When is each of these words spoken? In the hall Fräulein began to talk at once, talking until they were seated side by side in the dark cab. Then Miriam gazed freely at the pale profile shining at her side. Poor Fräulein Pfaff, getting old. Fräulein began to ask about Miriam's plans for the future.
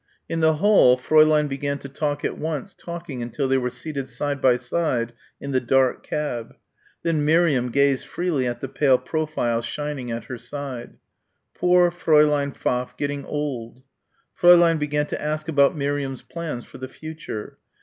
In 0.27 0.39
the 0.39 0.53
hall 0.55 0.97
Fräulein 0.97 1.47
began 1.47 1.77
to 1.77 1.87
talk 1.87 2.25
at 2.25 2.35
once, 2.35 2.73
talking 2.73 3.21
until 3.21 3.47
they 3.47 3.59
were 3.59 3.69
seated 3.69 4.09
side 4.09 4.41
by 4.41 4.57
side 4.57 5.13
in 5.39 5.51
the 5.51 5.59
dark 5.59 6.01
cab. 6.01 6.55
Then 7.03 7.23
Miriam 7.23 7.69
gazed 7.69 8.07
freely 8.07 8.47
at 8.47 8.61
the 8.61 8.67
pale 8.67 8.97
profile 8.97 9.61
shining 9.61 10.09
at 10.09 10.23
her 10.23 10.39
side. 10.39 10.97
Poor 11.53 11.91
Fräulein 11.91 12.55
Pfaff, 12.55 12.97
getting 12.97 13.25
old. 13.25 13.83
Fräulein 14.39 14.79
began 14.79 15.05
to 15.05 15.21
ask 15.21 15.47
about 15.47 15.77
Miriam's 15.77 16.23
plans 16.23 16.65
for 16.65 16.79
the 16.79 16.89
future. 16.89 17.59